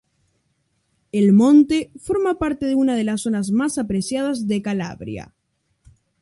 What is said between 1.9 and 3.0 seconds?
forma parte de una